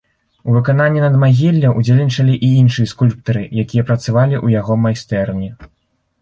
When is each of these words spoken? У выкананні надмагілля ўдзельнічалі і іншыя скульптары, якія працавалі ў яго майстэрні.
У 0.51 0.53
выкананні 0.53 1.01
надмагілля 1.03 1.69
ўдзельнічалі 1.81 2.33
і 2.47 2.49
іншыя 2.61 2.89
скульптары, 2.93 3.45
якія 3.65 3.83
працавалі 3.91 4.35
ў 4.45 4.57
яго 4.59 4.81
майстэрні. 4.87 5.49